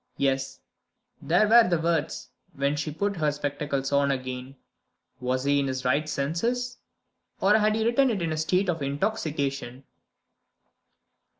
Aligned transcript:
Yes: 0.17 0.59
there 1.21 1.47
were 1.47 1.67
the 1.69 1.77
words, 1.79 2.29
when 2.55 2.75
she 2.75 2.89
put 2.89 3.17
her 3.17 3.31
spectacles 3.31 3.91
on 3.91 4.09
again. 4.09 4.55
Was 5.19 5.43
he 5.43 5.59
in 5.59 5.67
his 5.67 5.85
right 5.85 6.09
senses? 6.09 6.79
or 7.39 7.55
had 7.59 7.75
he 7.75 7.85
written 7.85 8.09
in 8.09 8.31
a 8.31 8.37
state 8.37 8.67
of 8.67 8.81
intoxication? 8.81 9.83